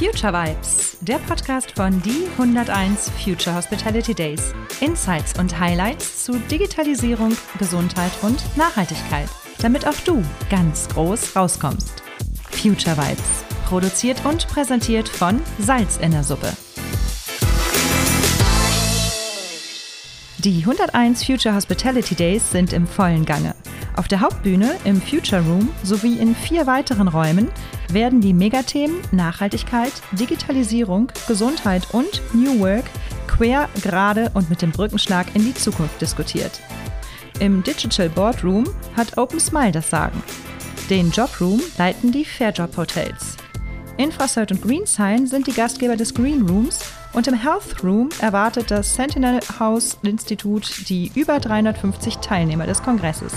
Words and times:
Future 0.00 0.32
Vibes, 0.32 0.96
der 1.02 1.18
Podcast 1.18 1.72
von 1.72 2.00
die 2.00 2.26
101 2.38 3.10
Future 3.22 3.54
Hospitality 3.54 4.14
Days. 4.14 4.54
Insights 4.80 5.38
und 5.38 5.60
Highlights 5.60 6.24
zu 6.24 6.38
Digitalisierung, 6.50 7.36
Gesundheit 7.58 8.10
und 8.22 8.42
Nachhaltigkeit, 8.56 9.28
damit 9.60 9.86
auch 9.86 10.00
du 10.06 10.24
ganz 10.48 10.88
groß 10.88 11.36
rauskommst. 11.36 12.02
Future 12.50 12.96
Vibes, 12.96 13.44
produziert 13.66 14.24
und 14.24 14.48
präsentiert 14.48 15.06
von 15.06 15.38
Salz 15.58 15.98
in 15.98 16.12
der 16.12 16.24
Suppe. 16.24 16.50
Die 20.38 20.60
101 20.60 21.26
Future 21.26 21.54
Hospitality 21.54 22.14
Days 22.14 22.50
sind 22.50 22.72
im 22.72 22.86
vollen 22.86 23.26
Gange. 23.26 23.54
Auf 24.00 24.08
der 24.08 24.22
Hauptbühne, 24.22 24.78
im 24.84 24.98
Future 24.98 25.42
Room 25.42 25.68
sowie 25.82 26.16
in 26.16 26.34
vier 26.34 26.66
weiteren 26.66 27.06
Räumen 27.06 27.48
werden 27.92 28.22
die 28.22 28.32
Megathemen 28.32 28.96
Nachhaltigkeit, 29.12 29.92
Digitalisierung, 30.12 31.12
Gesundheit 31.28 31.86
und 31.92 32.22
New 32.32 32.60
Work 32.60 32.86
quer, 33.26 33.68
gerade 33.82 34.30
und 34.32 34.48
mit 34.48 34.62
dem 34.62 34.70
Brückenschlag 34.70 35.26
in 35.34 35.44
die 35.44 35.52
Zukunft 35.52 36.00
diskutiert. 36.00 36.62
Im 37.40 37.62
Digital 37.62 38.08
Boardroom 38.08 38.64
hat 38.96 39.18
Open 39.18 39.38
Smile 39.38 39.72
das 39.72 39.90
Sagen. 39.90 40.22
Den 40.88 41.10
Jobroom 41.10 41.60
leiten 41.76 42.10
die 42.10 42.24
Fairjob 42.24 42.74
Hotels. 42.78 43.36
Infrasert 43.98 44.50
und 44.50 44.62
GreenSign 44.62 45.26
sind 45.26 45.46
die 45.46 45.52
Gastgeber 45.52 45.96
des 45.96 46.14
Green 46.14 46.48
Rooms 46.48 46.80
und 47.12 47.28
im 47.28 47.34
Health 47.34 47.84
Room 47.84 48.08
erwartet 48.22 48.70
das 48.70 48.94
Sentinel 48.94 49.40
House 49.58 49.98
Institut 50.02 50.88
die 50.88 51.12
über 51.14 51.38
350 51.38 52.16
Teilnehmer 52.16 52.66
des 52.66 52.82
Kongresses. 52.82 53.34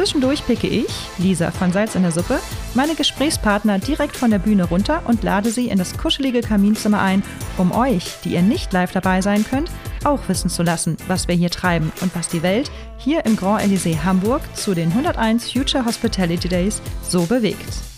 Zwischendurch 0.00 0.46
picke 0.46 0.66
ich, 0.66 0.86
Lisa 1.18 1.50
von 1.50 1.72
Salz 1.72 1.94
in 1.94 2.00
der 2.00 2.10
Suppe, 2.10 2.38
meine 2.72 2.94
Gesprächspartner 2.94 3.78
direkt 3.78 4.16
von 4.16 4.30
der 4.30 4.38
Bühne 4.38 4.64
runter 4.64 5.02
und 5.04 5.22
lade 5.22 5.50
sie 5.50 5.68
in 5.68 5.76
das 5.76 5.98
kuschelige 5.98 6.40
Kaminzimmer 6.40 7.02
ein, 7.02 7.22
um 7.58 7.70
euch, 7.70 8.14
die 8.24 8.30
ihr 8.30 8.40
nicht 8.40 8.72
live 8.72 8.92
dabei 8.92 9.20
sein 9.20 9.44
könnt, 9.44 9.70
auch 10.04 10.20
wissen 10.26 10.48
zu 10.48 10.62
lassen, 10.62 10.96
was 11.06 11.28
wir 11.28 11.34
hier 11.34 11.50
treiben 11.50 11.92
und 12.00 12.16
was 12.16 12.28
die 12.28 12.42
Welt 12.42 12.70
hier 12.96 13.26
im 13.26 13.36
Grand 13.36 13.62
Elysée 13.62 14.02
Hamburg 14.02 14.40
zu 14.56 14.72
den 14.72 14.88
101 14.88 15.52
Future 15.52 15.84
Hospitality 15.84 16.48
Days 16.48 16.80
so 17.06 17.26
bewegt. 17.26 17.89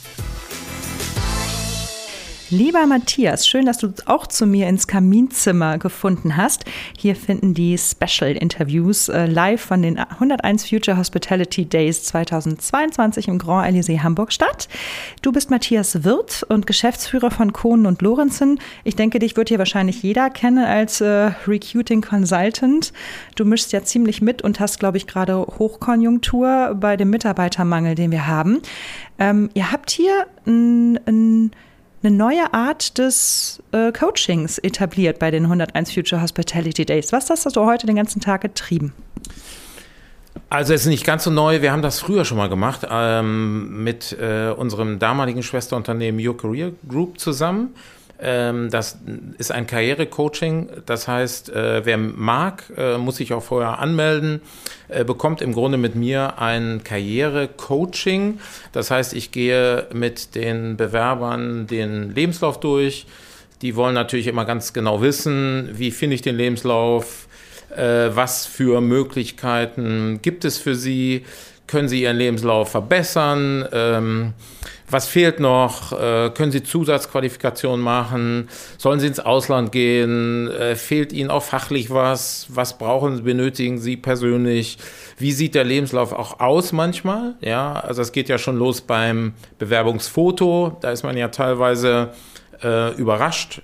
Lieber 2.53 2.87
Matthias, 2.87 3.49
schön, 3.49 3.65
dass 3.65 3.79
du 3.79 3.95
auch 4.05 4.27
zu 4.27 4.45
mir 4.45 4.69
ins 4.69 4.87
Kaminzimmer 4.87 5.79
gefunden 5.79 6.37
hast. 6.37 6.67
Hier 6.99 7.17
finden 7.17 7.55
die 7.55 7.79
Special 7.79 8.33
Interviews 8.33 9.09
äh, 9.09 9.25
live 9.25 9.63
von 9.63 9.81
den 9.81 9.99
101 9.99 10.69
Future 10.69 10.99
Hospitality 10.99 11.65
Days 11.65 12.05
2022 12.05 13.29
im 13.29 13.39
Grand 13.39 13.75
Elysée 13.75 14.01
Hamburg 14.01 14.35
statt. 14.35 14.69
Du 15.23 15.33
bist 15.33 15.49
Matthias 15.49 16.05
Wirth 16.05 16.45
und 16.47 16.67
Geschäftsführer 16.67 17.31
von 17.31 17.55
Kohn 17.55 17.87
und 17.87 18.03
Lorenzen. 18.03 18.61
Ich 18.85 18.97
denke, 18.97 19.19
dich 19.19 19.35
wird 19.35 19.49
hier 19.49 19.59
wahrscheinlich 19.59 20.03
jeder 20.03 20.29
kennen 20.29 20.63
als 20.63 21.01
äh, 21.01 21.31
Recruiting 21.47 22.03
Consultant. 22.03 22.93
Du 23.35 23.47
mischst 23.47 23.73
ja 23.73 23.83
ziemlich 23.83 24.21
mit 24.21 24.43
und 24.43 24.61
hast, 24.61 24.79
glaube 24.79 24.99
ich, 24.99 25.07
gerade 25.07 25.39
Hochkonjunktur 25.39 26.77
bei 26.79 26.99
dem 26.99 27.09
Mitarbeitermangel, 27.09 27.95
den 27.95 28.11
wir 28.11 28.27
haben. 28.27 28.61
Ähm, 29.19 29.49
ihr 29.55 29.73
habt 29.73 29.91
hier 29.91 30.27
ein 30.47 31.51
eine 32.03 32.17
neue 32.17 32.53
Art 32.53 32.99
des 32.99 33.63
äh, 33.73 33.93
Coachings 33.93 34.59
etabliert 34.59 35.19
bei 35.19 35.31
den 35.31 35.45
101 35.45 35.93
Future 35.93 36.21
Hospitality 36.21 36.85
Days. 36.85 37.13
Was 37.13 37.31
hast 37.31 37.45
du 37.55 37.65
heute 37.65 37.87
den 37.87 37.97
ganzen 37.97 38.21
Tag 38.21 38.41
getrieben? 38.41 38.93
Also 40.49 40.75
es 40.75 40.83
ist 40.83 40.87
nicht 40.89 41.05
ganz 41.05 41.25
so 41.25 41.31
neu, 41.31 41.63
wir 41.63 41.73
haben 41.73 41.83
das 41.83 42.01
früher 42.01 42.25
schon 42.25 42.37
mal 42.37 42.49
gemacht 42.49 42.87
ähm, 42.91 43.85
mit 43.85 44.17
äh, 44.21 44.51
unserem 44.51 44.99
damaligen 44.99 45.43
Schwesterunternehmen 45.43 46.27
Your 46.27 46.37
Career 46.37 46.73
Group 46.89 47.19
zusammen. 47.19 47.75
Ähm, 48.25 48.71
das 48.71 48.99
ist 49.39 49.51
ein 49.51 49.67
Karrierecoaching. 49.67 50.69
Das 50.87 51.09
heißt, 51.09 51.51
äh, 51.51 51.85
wer 51.85 51.99
mag, 51.99 52.63
äh, 52.77 52.97
muss 52.97 53.17
sich 53.17 53.33
auch 53.33 53.43
vorher 53.43 53.81
anmelden, 53.81 54.41
äh, 54.89 55.05
bekommt 55.05 55.43
im 55.43 55.53
Grunde 55.53 55.77
mit 55.77 55.97
mir 55.97 56.39
ein 56.39 56.85
Karrierecoaching. 56.85 58.39
Das 58.71 58.93
heißt, 58.93 59.15
ich 59.15 59.33
gehe 59.33 59.89
mit 59.93 60.37
den 60.37 60.77
Bewerbern 60.77 61.67
den 61.67 62.15
Lebenslauf 62.15 62.61
durch. 62.61 63.07
Die 63.61 63.75
wollen 63.75 63.95
natürlich 63.95 64.29
immer 64.29 64.45
ganz 64.45 64.73
genau 64.73 65.03
wissen, 65.03 65.71
wie 65.73 65.91
finde 65.91 66.15
ich 66.15 66.23
den 66.23 66.37
Lebenslauf, 66.37 67.29
was 67.75 68.45
für 68.45 68.83
Möglichkeiten 68.83 70.19
gibt 70.21 70.45
es 70.45 70.59
für 70.59 70.75
sie, 70.75 71.25
können 71.67 71.89
sie 71.89 72.03
ihren 72.03 72.17
Lebenslauf 72.17 72.71
verbessern. 72.71 73.67
Ähm, 73.73 74.35
was 74.93 75.07
fehlt 75.09 75.41
noch? 75.41 75.93
Äh, 75.93 76.31
können 76.35 76.53
Sie 76.53 76.63
Zusatzqualifikationen 76.63 77.83
machen? 77.83 78.51
Sollen 78.77 79.01
Sie 79.01 79.07
ins 79.07 79.21
Ausland 79.21 79.73
gehen? 79.73 80.51
Äh, 80.51 80.77
fehlt 80.77 81.15
Ihnen 81.15 81.31
auch 81.31 81.43
fachlich 81.43 81.89
was? 81.89 82.47
Was 82.51 82.77
brauchen, 82.77 83.25
benötigen 83.25 83.79
Sie 83.79 83.97
persönlich? 83.97 84.77
Wie 85.17 85.33
sieht 85.33 85.55
der 85.55 85.65
Lebenslauf 85.65 86.13
auch 86.13 86.41
aus 86.41 86.73
manchmal? 86.73 87.37
Ja, 87.41 87.73
also 87.73 88.03
es 88.03 88.13
geht 88.13 88.29
ja 88.29 88.37
schon 88.37 88.59
los 88.59 88.83
beim 88.83 89.33
Bewerbungsfoto. 89.59 90.77
Da 90.83 90.91
ist 90.91 91.05
man 91.05 91.17
ja 91.17 91.29
teilweise 91.29 92.11
äh, 92.63 92.95
überrascht, 92.97 93.63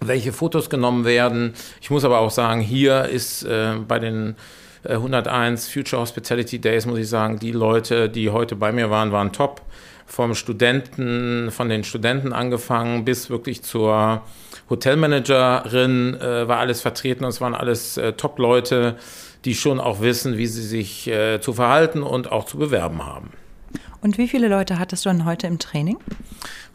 welche 0.00 0.34
Fotos 0.34 0.68
genommen 0.68 1.06
werden. 1.06 1.54
Ich 1.80 1.88
muss 1.88 2.04
aber 2.04 2.18
auch 2.18 2.30
sagen, 2.30 2.60
hier 2.60 3.06
ist 3.06 3.42
äh, 3.44 3.76
bei 3.88 3.98
den 3.98 4.36
101 4.84 5.68
äh, 5.68 5.72
Future 5.72 6.02
Hospitality 6.02 6.58
Days, 6.58 6.86
muss 6.86 6.98
ich 6.98 7.08
sagen, 7.08 7.38
die 7.38 7.52
Leute, 7.52 8.08
die 8.08 8.30
heute 8.30 8.56
bei 8.56 8.72
mir 8.72 8.90
waren, 8.90 9.12
waren 9.12 9.32
top 9.32 9.62
vom 10.06 10.34
Studenten, 10.34 11.50
von 11.50 11.68
den 11.68 11.84
Studenten 11.84 12.32
angefangen 12.32 13.04
bis 13.04 13.30
wirklich 13.30 13.62
zur 13.62 14.22
Hotelmanagerin 14.68 16.14
äh, 16.20 16.48
war 16.48 16.58
alles 16.58 16.80
vertreten 16.80 17.24
und 17.24 17.30
es 17.30 17.40
waren 17.40 17.54
alles 17.54 17.96
äh, 17.96 18.12
Top-Leute, 18.12 18.96
die 19.44 19.54
schon 19.54 19.80
auch 19.80 20.00
wissen, 20.00 20.36
wie 20.36 20.46
sie 20.46 20.62
sich 20.62 21.08
äh, 21.08 21.40
zu 21.40 21.52
verhalten 21.52 22.02
und 22.02 22.30
auch 22.30 22.44
zu 22.44 22.58
bewerben 22.58 23.04
haben. 23.04 23.30
Und 24.00 24.18
wie 24.18 24.28
viele 24.28 24.48
Leute 24.48 24.78
hattest 24.78 25.04
du 25.04 25.10
dann 25.10 25.24
heute 25.24 25.46
im 25.46 25.58
Training? 25.58 25.98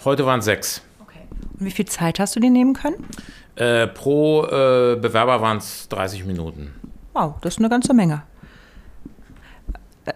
Heute 0.06 0.26
waren 0.26 0.42
sechs. 0.42 0.82
Okay. 1.02 1.20
Und 1.60 1.66
wie 1.66 1.72
viel 1.72 1.86
Zeit 1.86 2.20
hast 2.20 2.36
du 2.36 2.40
dir 2.40 2.50
nehmen 2.50 2.74
können? 2.74 2.96
Äh, 3.56 3.88
pro 3.88 4.46
äh, 4.46 4.96
Bewerber 4.96 5.42
waren 5.42 5.58
es 5.58 5.90
30 5.90 6.26
Minuten. 6.26 6.74
Wow, 7.18 7.34
das 7.42 7.56
ist 7.56 7.60
eine 7.60 7.70
ganze 7.70 7.96
Menge. 7.96 8.22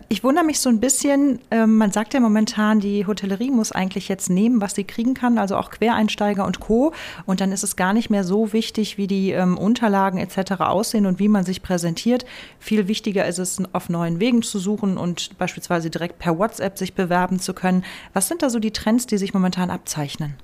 Ich 0.07 0.23
wundere 0.23 0.45
mich 0.45 0.59
so 0.59 0.69
ein 0.69 0.79
bisschen, 0.79 1.39
äh, 1.49 1.65
man 1.65 1.91
sagt 1.91 2.13
ja 2.13 2.19
momentan, 2.19 2.79
die 2.79 3.07
Hotellerie 3.07 3.49
muss 3.49 3.71
eigentlich 3.71 4.07
jetzt 4.07 4.29
nehmen, 4.29 4.61
was 4.61 4.75
sie 4.75 4.83
kriegen 4.83 5.15
kann, 5.15 5.39
also 5.39 5.57
auch 5.57 5.71
Quereinsteiger 5.71 6.45
und 6.45 6.59
Co. 6.59 6.93
Und 7.25 7.41
dann 7.41 7.51
ist 7.51 7.63
es 7.63 7.75
gar 7.75 7.93
nicht 7.93 8.11
mehr 8.11 8.23
so 8.23 8.53
wichtig, 8.53 8.99
wie 8.99 9.07
die 9.07 9.31
ähm, 9.31 9.57
Unterlagen 9.57 10.19
etc. 10.19 10.61
aussehen 10.61 11.07
und 11.07 11.17
wie 11.17 11.27
man 11.27 11.43
sich 11.43 11.63
präsentiert. 11.63 12.23
Viel 12.59 12.87
wichtiger 12.87 13.25
ist 13.25 13.39
es, 13.39 13.57
auf 13.73 13.89
neuen 13.89 14.19
Wegen 14.19 14.43
zu 14.43 14.59
suchen 14.59 14.97
und 14.97 15.35
beispielsweise 15.39 15.89
direkt 15.89 16.19
per 16.19 16.37
WhatsApp 16.37 16.77
sich 16.77 16.93
bewerben 16.93 17.39
zu 17.39 17.55
können. 17.55 17.83
Was 18.13 18.27
sind 18.27 18.43
da 18.43 18.51
so 18.51 18.59
die 18.59 18.71
Trends, 18.71 19.07
die 19.07 19.17
sich 19.17 19.33
momentan 19.33 19.71
abzeichnen? 19.71 20.35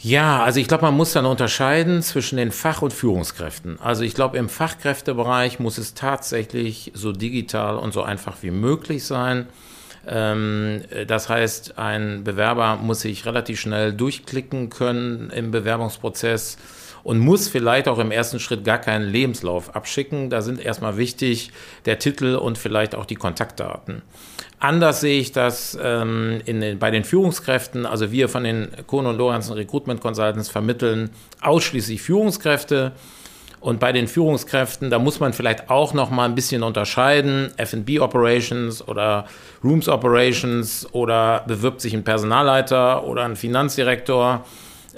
Ja, 0.00 0.44
also 0.44 0.60
ich 0.60 0.68
glaube, 0.68 0.84
man 0.84 0.94
muss 0.94 1.12
dann 1.12 1.26
unterscheiden 1.26 2.02
zwischen 2.02 2.36
den 2.36 2.52
Fach- 2.52 2.82
und 2.82 2.92
Führungskräften. 2.92 3.80
Also 3.80 4.04
ich 4.04 4.14
glaube, 4.14 4.38
im 4.38 4.48
Fachkräftebereich 4.48 5.58
muss 5.58 5.76
es 5.76 5.94
tatsächlich 5.94 6.92
so 6.94 7.10
digital 7.10 7.76
und 7.76 7.92
so 7.92 8.02
einfach 8.02 8.36
wie 8.42 8.52
möglich 8.52 9.04
sein. 9.04 9.48
Ähm, 10.06 10.82
das 11.08 11.28
heißt, 11.28 11.78
ein 11.78 12.22
Bewerber 12.22 12.76
muss 12.76 13.00
sich 13.00 13.26
relativ 13.26 13.58
schnell 13.58 13.92
durchklicken 13.92 14.70
können 14.70 15.30
im 15.30 15.50
Bewerbungsprozess 15.50 16.58
und 17.08 17.20
muss 17.20 17.48
vielleicht 17.48 17.88
auch 17.88 17.98
im 18.00 18.10
ersten 18.10 18.38
Schritt 18.38 18.66
gar 18.66 18.76
keinen 18.76 19.08
Lebenslauf 19.08 19.74
abschicken. 19.74 20.28
Da 20.28 20.42
sind 20.42 20.62
erstmal 20.62 20.98
wichtig 20.98 21.52
der 21.86 21.98
Titel 21.98 22.36
und 22.36 22.58
vielleicht 22.58 22.94
auch 22.94 23.06
die 23.06 23.14
Kontaktdaten. 23.14 24.02
Anders 24.58 25.00
sehe 25.00 25.18
ich 25.18 25.32
das 25.32 25.78
ähm, 25.82 26.42
in 26.44 26.60
den, 26.60 26.78
bei 26.78 26.90
den 26.90 27.04
Führungskräften. 27.04 27.86
Also 27.86 28.12
wir 28.12 28.28
von 28.28 28.44
den 28.44 28.68
Kohn 28.86 29.06
und 29.06 29.16
Lorenzen 29.16 29.54
Recruitment 29.54 30.02
Consultants 30.02 30.50
vermitteln 30.50 31.08
ausschließlich 31.40 32.02
Führungskräfte. 32.02 32.92
Und 33.60 33.80
bei 33.80 33.92
den 33.92 34.06
Führungskräften, 34.06 34.90
da 34.90 34.98
muss 34.98 35.18
man 35.18 35.32
vielleicht 35.32 35.70
auch 35.70 35.94
noch 35.94 36.10
mal 36.10 36.26
ein 36.26 36.34
bisschen 36.34 36.62
unterscheiden, 36.62 37.54
F&B 37.56 38.00
Operations 38.00 38.86
oder 38.86 39.24
Rooms 39.64 39.88
Operations 39.88 40.86
oder 40.92 41.42
bewirbt 41.46 41.80
sich 41.80 41.94
ein 41.94 42.04
Personalleiter 42.04 43.04
oder 43.04 43.24
ein 43.24 43.34
Finanzdirektor. 43.34 44.44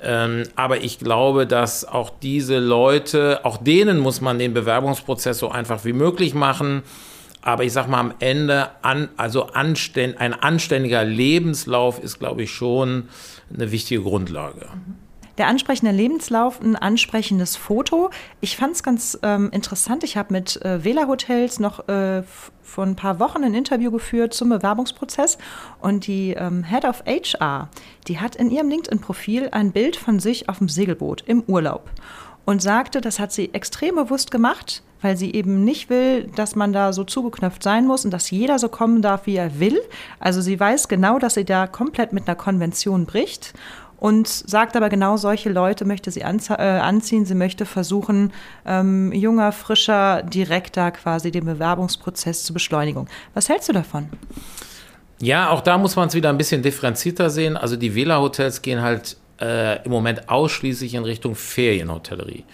Ähm, 0.02 0.44
aber 0.56 0.82
ich 0.82 0.99
glaube, 0.99 1.47
dass 1.47 1.85
auch 1.85 2.11
diese 2.23 2.58
Leute, 2.58 3.41
auch 3.44 3.56
denen 3.58 3.99
muss 3.99 4.20
man 4.20 4.38
den 4.38 4.55
Bewerbungsprozess 4.55 5.38
so 5.38 5.50
einfach 5.50 5.85
wie 5.85 5.93
möglich 5.93 6.35
machen. 6.35 6.82
Aber 7.43 7.64
ich 7.64 7.73
sag 7.73 7.88
mal, 7.88 8.00
am 8.00 8.14
Ende, 8.19 8.69
an, 8.82 9.08
also 9.17 9.47
anständ, 9.47 10.20
ein 10.20 10.35
anständiger 10.35 11.05
Lebenslauf 11.05 12.02
ist, 12.02 12.19
glaube 12.19 12.43
ich, 12.43 12.50
schon 12.52 13.08
eine 13.55 13.73
wichtige 13.73 14.02
Grundlage. 14.02 14.67
Der 15.40 15.48
ansprechende 15.48 15.92
Lebenslauf, 15.92 16.60
ein 16.60 16.76
ansprechendes 16.76 17.56
Foto. 17.56 18.10
Ich 18.42 18.58
fand 18.58 18.75
es 18.75 18.82
ganz 18.82 19.19
ähm, 19.22 19.48
interessant. 19.52 20.04
Ich 20.04 20.19
habe 20.19 20.34
mit 20.34 20.60
äh, 20.60 20.84
Wähler 20.84 21.08
Hotels 21.08 21.58
noch 21.58 21.88
äh, 21.88 22.25
vor 22.60 22.84
ein 22.84 22.94
paar 22.94 23.19
Wochen 23.20 23.42
ein 23.42 23.54
Interview 23.54 23.90
geführt 23.90 24.34
zum 24.34 24.50
Bewerbungsprozess 24.50 25.38
und 25.81 26.06
die 26.06 26.32
ähm, 26.32 26.62
Head 26.62 26.84
of 26.84 27.04
HR, 27.06 27.70
die 28.06 28.20
hat 28.20 28.37
in 28.37 28.50
ihrem 28.50 28.69
LinkedIn-Profil 28.69 29.48
ein 29.52 29.72
Bild 29.72 29.96
von 29.96 30.20
sich 30.20 30.50
auf 30.50 30.58
dem 30.58 30.69
Segelboot 30.69 31.22
im 31.22 31.42
Urlaub 31.46 31.88
und 32.44 32.60
sagte, 32.60 33.00
das 33.00 33.19
hat 33.19 33.32
sie 33.32 33.54
extrem 33.54 33.94
bewusst 33.94 34.31
gemacht, 34.31 34.82
weil 35.00 35.16
sie 35.16 35.32
eben 35.32 35.64
nicht 35.64 35.88
will, 35.88 36.25
dass 36.37 36.54
man 36.54 36.75
da 36.75 36.92
so 36.92 37.02
zugeknöpft 37.02 37.62
sein 37.62 37.87
muss 37.87 38.04
und 38.04 38.10
dass 38.10 38.31
jeder 38.31 38.58
so 38.58 38.69
kommen 38.69 39.00
darf, 39.00 39.25
wie 39.25 39.37
er 39.37 39.58
will. 39.58 39.81
Also 40.19 40.42
sie 40.42 40.60
weiß 40.60 40.88
genau, 40.88 41.19
dass 41.19 41.32
sie 41.32 41.46
da 41.46 41.66
komplett 41.66 42.12
mit 42.12 42.28
einer 42.28 42.37
Konvention 42.37 43.06
bricht 43.06 43.54
und 44.00 44.26
sagt 44.26 44.76
aber 44.76 44.88
genau 44.88 45.17
solche 45.17 45.50
Leute 45.50 45.85
möchte 45.85 46.11
sie 46.11 46.20
äh, 46.20 46.25
anziehen. 46.25 47.26
Sie 47.26 47.35
möchte 47.35 47.67
versuchen, 47.67 48.32
ähm, 48.67 49.12
junger, 49.12 49.52
frischer, 49.52 50.23
direkter 50.23 50.91
quasi 50.91 51.31
den 51.31 51.44
Bewerbungsprozess 51.44 52.43
zu 52.43 52.52
beschleunigen. 52.52 53.06
Was 53.35 53.49
hältst 53.49 53.69
du 53.69 53.73
davon? 53.73 54.08
Ja, 55.20 55.50
auch 55.50 55.61
da 55.61 55.76
muss 55.76 55.97
man 55.97 56.08
es 56.08 56.14
wieder 56.14 56.31
ein 56.31 56.38
bisschen 56.38 56.62
differenzierter 56.62 57.29
sehen. 57.29 57.56
Also 57.58 57.76
die 57.76 57.94
Wählerhotels 57.94 58.62
gehen 58.62 58.81
halt 58.81 59.19
äh, 59.41 59.85
im 59.85 59.91
Moment 59.91 60.31
ausschließlich 60.31 60.94
in 60.94 61.05
Richtung 61.05 61.35
Ferienhotellerie. 61.35 62.44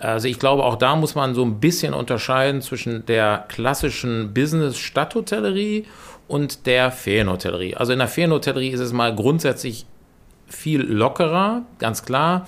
Also 0.00 0.26
ich 0.26 0.38
glaube, 0.38 0.64
auch 0.64 0.76
da 0.76 0.96
muss 0.96 1.14
man 1.14 1.34
so 1.34 1.44
ein 1.44 1.60
bisschen 1.60 1.94
unterscheiden 1.94 2.62
zwischen 2.62 3.06
der 3.06 3.44
klassischen 3.48 4.34
Business-Stadthotellerie 4.34 5.84
und 6.26 6.66
der 6.66 6.90
Ferienhotellerie. 6.90 7.76
Also 7.76 7.92
in 7.92 7.98
der 7.98 8.08
Ferienhotellerie 8.08 8.70
ist 8.70 8.80
es 8.80 8.92
mal 8.92 9.14
grundsätzlich 9.14 9.84
viel 10.50 10.82
lockerer, 10.82 11.62
ganz 11.78 12.04
klar, 12.04 12.46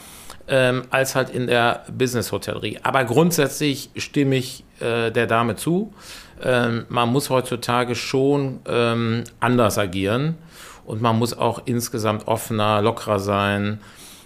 ähm, 0.49 0.82
als 0.90 1.14
halt 1.14 1.31
in 1.31 1.46
der 1.46 1.84
Business-Hotellerie. 1.90 2.81
Aber 2.82 3.04
grundsätzlich 3.04 3.90
stimme 3.96 4.37
ich 4.37 4.64
äh, 4.81 5.10
der 5.10 5.26
Dame 5.26 5.56
zu. 5.56 5.94
Ähm, 6.43 6.87
man 6.88 7.08
muss 7.10 7.31
heutzutage 7.31 7.94
schon 7.94 8.60
ähm, 8.66 9.25
anders 9.40 9.78
agieren 9.78 10.37
und 10.84 11.00
man 11.00 11.19
muss 11.19 11.37
auch 11.37 11.62
insgesamt 11.64 12.26
offener, 12.26 12.82
lockerer 12.82 13.20
sein. 13.20 13.81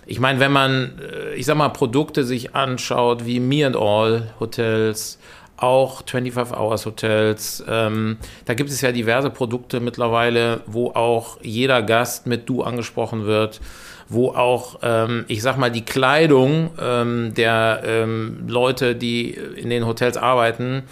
Ich 0.07 0.21
meine, 0.21 0.41
wenn 0.41 0.53
man, 0.53 0.99
äh, 1.01 1.35
ich 1.35 1.47
sag 1.47 1.57
mal, 1.57 1.69
Produkte 1.69 2.25
sich 2.25 2.55
anschaut 2.55 3.27
wie 3.27 3.41
Me 3.41 3.67
and 3.67 3.77
All 3.77 4.33
Hotels, 4.41 5.19
auch 5.57 6.03
25 6.07 6.57
Hours 6.57 6.87
Hotels. 6.87 7.65
Ähm, 7.69 8.19
da 8.45 8.55
gibt 8.55 8.71
es 8.71 8.81
ja 8.81 8.93
diverse 8.93 9.31
Produkte 9.31 9.81
mittlerweile, 9.81 10.61
wo 10.67 10.91
auch 10.91 11.39
jeder 11.43 11.83
Gast 11.83 12.27
mit 12.27 12.49
Du 12.49 12.63
angesprochen 12.63 13.27
wird, 13.27 13.61
wo 14.09 14.31
auch, 14.31 14.81
ähm, 14.83 15.25
ich 15.29 15.43
sag 15.43 15.57
mal, 15.57 15.71
die 15.71 15.85
Kleidung 15.85 16.71
ähm, 16.81 17.35
der 17.35 17.83
ähm, 17.85 18.45
Leute, 18.47 18.95
die 18.95 19.31
in 19.31 19.71
den 19.71 19.87
Hotels 19.87 20.17
arbeiten, 20.17 20.85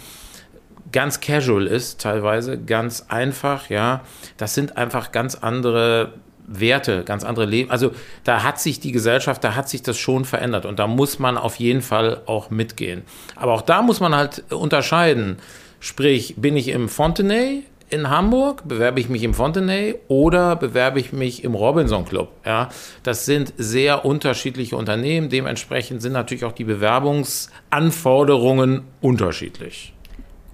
ganz 0.91 1.19
casual 1.19 1.67
ist, 1.67 2.01
teilweise 2.01 2.57
ganz 2.57 3.05
einfach, 3.09 3.69
ja. 3.69 4.01
Das 4.37 4.53
sind 4.53 4.77
einfach 4.77 5.11
ganz 5.11 5.35
andere 5.35 6.13
Werte, 6.47 7.03
ganz 7.03 7.23
andere 7.23 7.45
Leben. 7.45 7.71
Also 7.71 7.91
da 8.23 8.43
hat 8.43 8.59
sich 8.59 8.79
die 8.79 8.91
Gesellschaft, 8.91 9.43
da 9.43 9.55
hat 9.55 9.69
sich 9.69 9.81
das 9.81 9.97
schon 9.97 10.25
verändert 10.25 10.65
und 10.65 10.79
da 10.79 10.87
muss 10.87 11.19
man 11.19 11.37
auf 11.37 11.57
jeden 11.57 11.81
Fall 11.81 12.21
auch 12.25 12.49
mitgehen. 12.49 13.03
Aber 13.35 13.53
auch 13.53 13.61
da 13.61 13.81
muss 13.81 13.99
man 13.99 14.15
halt 14.15 14.43
unterscheiden. 14.51 15.37
Sprich, 15.79 16.35
bin 16.37 16.57
ich 16.57 16.69
im 16.69 16.89
Fontenay 16.89 17.63
in 17.89 18.09
Hamburg, 18.09 18.67
bewerbe 18.67 18.99
ich 18.99 19.09
mich 19.09 19.23
im 19.23 19.33
Fontenay 19.33 19.95
oder 20.07 20.55
bewerbe 20.55 20.99
ich 20.99 21.13
mich 21.13 21.43
im 21.43 21.53
Robinson 21.53 22.05
Club. 22.05 22.29
Ja, 22.45 22.69
das 23.03 23.25
sind 23.25 23.53
sehr 23.57 24.05
unterschiedliche 24.05 24.75
Unternehmen. 24.75 25.29
Dementsprechend 25.29 26.01
sind 26.01 26.13
natürlich 26.13 26.45
auch 26.45 26.53
die 26.53 26.63
Bewerbungsanforderungen 26.63 28.81
unterschiedlich. 29.01 29.94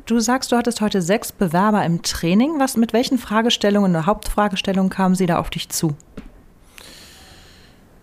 Du 0.06 0.19
sagst, 0.19 0.51
du 0.51 0.57
hattest 0.57 0.81
heute 0.81 1.01
sechs 1.01 1.31
Bewerber 1.31 1.86
im 1.86 2.01
Training. 2.01 2.59
Was, 2.59 2.75
mit 2.75 2.94
welchen 2.94 3.18
Fragestellungen 3.18 3.92
oder 3.92 4.06
Hauptfragestellungen 4.06 4.89
kamen 4.89 5.15
sie 5.15 5.25
da 5.25 5.38
auf 5.38 5.50
dich 5.50 5.69
zu? 5.69 5.95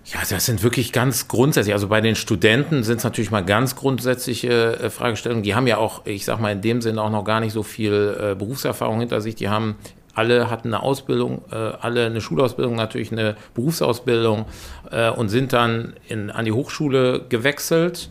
Ja, 0.05 0.21
das 0.29 0.47
sind 0.47 0.63
wirklich 0.63 0.93
ganz 0.93 1.29
grundsätzlich. 1.29 1.75
Also 1.75 1.89
bei 1.89 2.01
den 2.01 2.15
Studenten 2.15 2.83
sind 2.83 2.99
es 2.99 3.05
natürlich 3.05 3.31
mal 3.31 3.45
ganz 3.45 3.77
grundsätzliche 3.77 4.79
äh, 4.79 4.91
Fragestellungen. 4.91 5.43
Die 5.43 5.55
haben 5.55 5.67
ja 5.67 5.77
auch, 5.77 6.07
ich 6.07 6.25
sag 6.25 6.41
mal, 6.41 6.53
in 6.53 6.63
dem 6.63 6.81
Sinne 6.81 7.03
auch 7.03 7.11
noch 7.11 7.25
gar 7.25 7.41
nicht 7.41 7.53
so 7.53 7.63
viel 7.63 8.17
äh, 8.19 8.35
Berufserfahrung 8.35 9.01
hinter 9.01 9.21
sich. 9.21 9.35
Die 9.35 9.49
haben 9.51 9.77
alle 10.15 10.51
hatten 10.51 10.69
eine 10.69 10.83
Ausbildung, 10.83 11.43
äh, 11.53 11.55
alle 11.55 12.07
eine 12.07 12.21
Schulausbildung, 12.21 12.75
natürlich 12.75 13.13
eine 13.13 13.37
Berufsausbildung 13.55 14.47
äh, 14.91 15.11
und 15.11 15.29
sind 15.29 15.53
dann 15.53 15.95
in, 16.09 16.31
an 16.31 16.45
die 16.45 16.53
Hochschule 16.53 17.27
gewechselt 17.29 18.11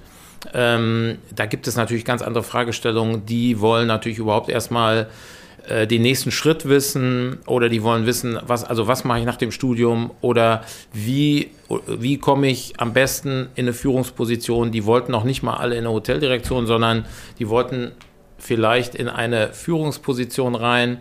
ähm, 0.53 1.17
da 1.35 1.45
gibt 1.45 1.67
es 1.67 1.75
natürlich 1.75 2.05
ganz 2.05 2.21
andere 2.21 2.43
Fragestellungen. 2.43 3.25
Die 3.25 3.59
wollen 3.59 3.87
natürlich 3.87 4.17
überhaupt 4.17 4.49
erstmal 4.49 5.07
äh, 5.67 5.85
den 5.85 6.01
nächsten 6.01 6.31
Schritt 6.31 6.67
wissen 6.67 7.39
oder 7.45 7.69
die 7.69 7.83
wollen 7.83 8.05
wissen, 8.05 8.39
was, 8.45 8.63
also 8.63 8.87
was 8.87 9.03
mache 9.03 9.19
ich 9.19 9.25
nach 9.25 9.35
dem 9.35 9.51
Studium 9.51 10.11
oder 10.21 10.63
wie, 10.93 11.51
wie 11.87 12.17
komme 12.17 12.47
ich 12.47 12.79
am 12.79 12.93
besten 12.93 13.49
in 13.55 13.65
eine 13.65 13.73
Führungsposition. 13.73 14.71
Die 14.71 14.85
wollten 14.85 15.11
noch 15.11 15.23
nicht 15.23 15.43
mal 15.43 15.55
alle 15.55 15.75
in 15.75 15.85
eine 15.85 15.93
Hoteldirektion, 15.93 16.67
sondern 16.67 17.05
die 17.39 17.49
wollten 17.49 17.91
vielleicht 18.37 18.95
in 18.95 19.09
eine 19.09 19.51
Führungsposition 19.53 20.55
rein 20.55 20.99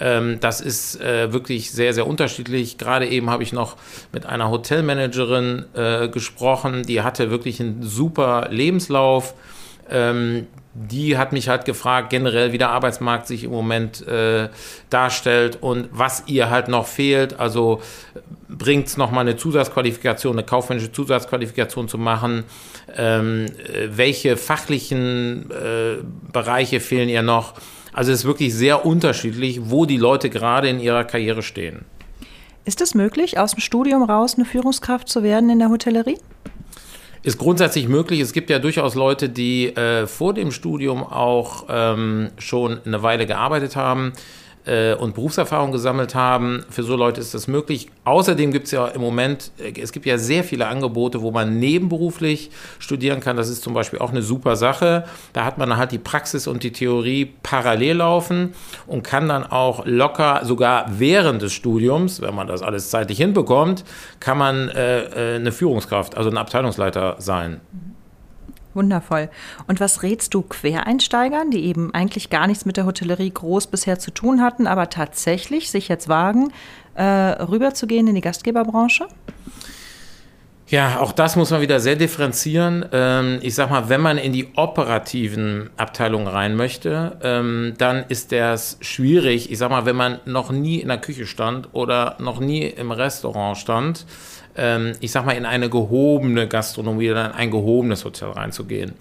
ähm, 0.00 0.38
das 0.40 0.60
ist 0.60 1.00
äh, 1.00 1.32
wirklich 1.32 1.70
sehr, 1.72 1.94
sehr 1.94 2.06
unterschiedlich. 2.06 2.78
Gerade 2.78 3.06
eben 3.08 3.30
habe 3.30 3.42
ich 3.42 3.52
noch 3.52 3.76
mit 4.12 4.26
einer 4.26 4.50
Hotelmanagerin 4.50 5.64
äh, 5.74 6.08
gesprochen, 6.08 6.82
die 6.82 7.02
hatte 7.02 7.30
wirklich 7.30 7.60
einen 7.60 7.82
super 7.82 8.48
Lebenslauf. 8.50 9.34
Ähm, 9.88 10.46
die 10.78 11.16
hat 11.16 11.32
mich 11.32 11.48
halt 11.48 11.64
gefragt, 11.64 12.10
generell 12.10 12.52
wie 12.52 12.58
der 12.58 12.68
Arbeitsmarkt 12.68 13.26
sich 13.26 13.44
im 13.44 13.50
Moment 13.50 14.06
äh, 14.06 14.50
darstellt 14.90 15.58
und 15.62 15.88
was 15.90 16.24
ihr 16.26 16.50
halt 16.50 16.68
noch 16.68 16.86
fehlt. 16.86 17.40
Also 17.40 17.80
bringt 18.48 18.86
es 18.86 18.98
nochmal 18.98 19.22
eine 19.22 19.36
Zusatzqualifikation, 19.36 20.34
eine 20.34 20.44
kaufmännische 20.44 20.92
Zusatzqualifikation 20.92 21.88
zu 21.88 21.96
machen? 21.96 22.44
Ähm, 22.94 23.46
äh, 23.46 23.88
welche 23.90 24.36
fachlichen 24.36 25.50
äh, 25.50 26.02
Bereiche 26.30 26.80
fehlen 26.80 27.08
ihr 27.08 27.22
noch? 27.22 27.54
Also 27.96 28.12
es 28.12 28.20
ist 28.20 28.24
wirklich 28.26 28.54
sehr 28.54 28.84
unterschiedlich, 28.84 29.58
wo 29.70 29.86
die 29.86 29.96
Leute 29.96 30.28
gerade 30.28 30.68
in 30.68 30.80
ihrer 30.80 31.04
Karriere 31.04 31.42
stehen. 31.42 31.86
Ist 32.66 32.82
es 32.82 32.94
möglich, 32.94 33.38
aus 33.38 33.52
dem 33.52 33.60
Studium 33.60 34.02
raus 34.02 34.34
eine 34.34 34.44
Führungskraft 34.44 35.08
zu 35.08 35.22
werden 35.22 35.48
in 35.48 35.58
der 35.58 35.70
Hotellerie? 35.70 36.18
Ist 37.22 37.38
grundsätzlich 37.38 37.88
möglich. 37.88 38.20
Es 38.20 38.34
gibt 38.34 38.50
ja 38.50 38.58
durchaus 38.58 38.96
Leute, 38.96 39.30
die 39.30 39.74
äh, 39.74 40.06
vor 40.06 40.34
dem 40.34 40.52
Studium 40.52 41.02
auch 41.02 41.64
ähm, 41.70 42.28
schon 42.36 42.80
eine 42.84 43.02
Weile 43.02 43.24
gearbeitet 43.24 43.76
haben 43.76 44.12
und 44.94 45.14
Berufserfahrung 45.14 45.72
gesammelt 45.72 46.14
haben. 46.14 46.64
Für 46.70 46.82
so 46.82 46.96
Leute 46.96 47.20
ist 47.20 47.34
das 47.34 47.46
möglich. 47.46 47.88
Außerdem 48.04 48.52
gibt 48.52 48.66
es 48.66 48.72
ja 48.72 48.86
im 48.88 49.00
Moment, 49.00 49.52
äh, 49.58 49.80
es 49.80 49.92
gibt 49.92 50.06
ja 50.06 50.18
sehr 50.18 50.44
viele 50.44 50.66
Angebote, 50.66 51.22
wo 51.22 51.30
man 51.30 51.58
nebenberuflich 51.58 52.50
studieren 52.78 53.20
kann. 53.20 53.36
Das 53.36 53.48
ist 53.48 53.62
zum 53.62 53.74
Beispiel 53.74 53.98
auch 53.98 54.10
eine 54.10 54.22
super 54.22 54.56
Sache. 54.56 55.04
Da 55.32 55.44
hat 55.44 55.58
man 55.58 55.76
halt 55.76 55.92
die 55.92 55.98
Praxis 55.98 56.46
und 56.46 56.62
die 56.62 56.72
Theorie 56.72 57.32
parallel 57.42 57.96
laufen 57.96 58.54
und 58.86 59.02
kann 59.02 59.28
dann 59.28 59.44
auch 59.44 59.86
locker, 59.86 60.40
sogar 60.44 60.86
während 60.98 61.42
des 61.42 61.52
Studiums, 61.52 62.20
wenn 62.20 62.34
man 62.34 62.46
das 62.46 62.62
alles 62.62 62.90
zeitlich 62.90 63.18
hinbekommt, 63.18 63.84
kann 64.20 64.38
man 64.38 64.68
äh, 64.68 65.34
äh 65.34 65.36
eine 65.36 65.52
Führungskraft, 65.52 66.16
also 66.16 66.30
ein 66.30 66.36
Abteilungsleiter 66.36 67.16
sein. 67.18 67.60
Wundervoll. 68.76 69.28
Und 69.66 69.80
was 69.80 70.02
rätst 70.02 70.34
du 70.34 70.42
Quereinsteigern, 70.42 71.50
die 71.50 71.64
eben 71.64 71.92
eigentlich 71.94 72.30
gar 72.30 72.46
nichts 72.46 72.64
mit 72.64 72.76
der 72.76 72.86
Hotellerie 72.86 73.30
groß 73.30 73.66
bisher 73.66 73.98
zu 73.98 74.12
tun 74.12 74.40
hatten, 74.40 74.66
aber 74.66 74.90
tatsächlich 74.90 75.70
sich 75.70 75.88
jetzt 75.88 76.08
wagen, 76.08 76.52
äh, 76.94 77.02
rüberzugehen 77.02 78.06
in 78.06 78.14
die 78.14 78.20
Gastgeberbranche? 78.20 79.08
Ja, 80.68 80.98
auch 80.98 81.12
das 81.12 81.36
muss 81.36 81.52
man 81.52 81.60
wieder 81.60 81.78
sehr 81.78 81.94
differenzieren. 81.94 82.84
Ähm, 82.90 83.38
ich 83.40 83.54
sag 83.54 83.70
mal, 83.70 83.88
wenn 83.88 84.00
man 84.00 84.18
in 84.18 84.32
die 84.32 84.48
operativen 84.56 85.70
Abteilungen 85.76 86.26
rein 86.26 86.56
möchte, 86.56 87.18
ähm, 87.22 87.74
dann 87.78 88.04
ist 88.08 88.32
das 88.32 88.76
schwierig. 88.80 89.52
Ich 89.52 89.58
sag 89.58 89.70
mal, 89.70 89.86
wenn 89.86 89.94
man 89.94 90.18
noch 90.24 90.50
nie 90.50 90.80
in 90.80 90.88
der 90.88 90.98
Küche 90.98 91.26
stand 91.26 91.68
oder 91.72 92.16
noch 92.18 92.40
nie 92.40 92.64
im 92.64 92.90
Restaurant 92.90 93.56
stand, 93.56 94.06
ähm, 94.56 94.92
ich 95.00 95.10
sag 95.12 95.26
mal, 95.26 95.32
in 95.32 95.46
eine 95.46 95.68
gehobene 95.68 96.48
Gastronomie 96.48 97.10
oder 97.10 97.26
in 97.26 97.32
ein 97.32 97.50
gehobenes 97.50 98.04
Hotel 98.04 98.30
reinzugehen. 98.30 98.92